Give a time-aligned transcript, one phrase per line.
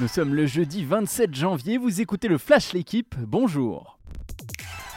[0.00, 3.98] Nous sommes le jeudi 27 janvier, vous écoutez le Flash L'équipe, bonjour.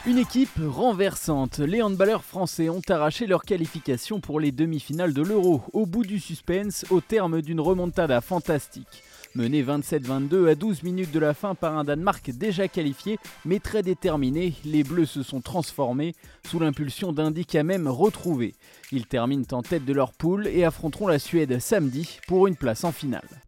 [0.06, 1.58] Une équipe renversante.
[1.58, 6.20] Les handballeurs français ont arraché leur qualification pour les demi-finales de l'Euro, au bout du
[6.20, 9.02] suspense, au terme d'une remontada fantastique.
[9.34, 13.82] Mené 27-22 à 12 minutes de la fin par un Danemark déjà qualifié, mais très
[13.82, 16.14] déterminé, les Bleus se sont transformés
[16.46, 17.32] sous l'impulsion d'un
[17.64, 18.54] même retrouvé.
[18.92, 22.84] Ils terminent en tête de leur poule et affronteront la Suède samedi pour une place
[22.84, 23.41] en finale.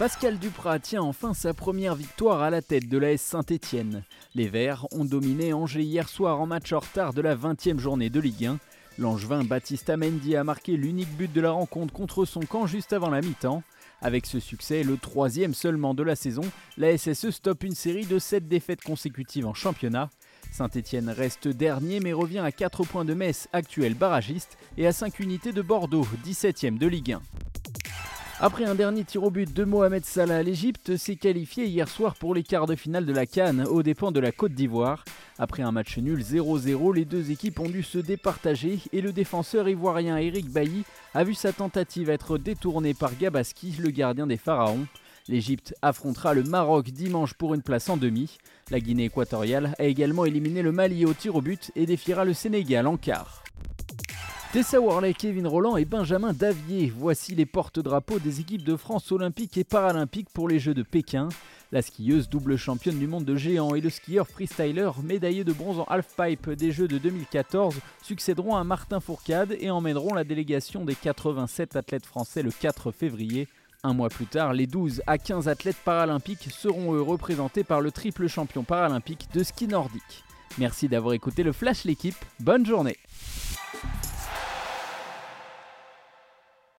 [0.00, 4.02] Pascal Duprat tient enfin sa première victoire à la tête de la S Saint-Étienne.
[4.34, 8.08] Les Verts ont dominé Angers hier soir en match en retard de la 20e journée
[8.08, 8.58] de Ligue 1.
[8.96, 13.10] L'Angevin Baptiste Amendi a marqué l'unique but de la rencontre contre son camp juste avant
[13.10, 13.62] la mi-temps.
[14.00, 16.44] Avec ce succès, le troisième seulement de la saison,
[16.78, 20.08] la SSE stoppe une série de 7 défaites consécutives en championnat.
[20.50, 25.20] Saint-Etienne reste dernier mais revient à 4 points de Metz, actuel barragiste, et à 5
[25.20, 27.49] unités de Bordeaux, 17e de Ligue 1.
[28.42, 32.34] Après un dernier tir au but de Mohamed Salah, l'Égypte s'est qualifiée hier soir pour
[32.34, 35.04] les quarts de finale de la Cannes aux dépens de la Côte d'Ivoire.
[35.38, 39.68] Après un match nul 0-0, les deux équipes ont dû se départager et le défenseur
[39.68, 44.86] ivoirien Eric Bailly a vu sa tentative être détournée par Gabaski, le gardien des Pharaons.
[45.28, 48.38] L'Égypte affrontera le Maroc dimanche pour une place en demi.
[48.70, 52.32] La Guinée équatoriale a également éliminé le Mali au tir au but et défiera le
[52.32, 53.42] Sénégal en quart.
[54.52, 59.56] Tessa Worley, Kevin Roland et Benjamin Davier, voici les porte-drapeaux des équipes de France olympique
[59.56, 61.28] et paralympique pour les Jeux de Pékin.
[61.70, 65.78] La skieuse double championne du monde de géant et le skieur freestyler médaillé de bronze
[65.78, 70.96] en halfpipe des Jeux de 2014 succéderont à Martin Fourcade et emmèneront la délégation des
[70.96, 73.46] 87 athlètes français le 4 février.
[73.84, 77.92] Un mois plus tard, les 12 à 15 athlètes paralympiques seront eux représentés par le
[77.92, 80.24] triple champion paralympique de ski nordique.
[80.58, 82.96] Merci d'avoir écouté le Flash l'équipe, bonne journée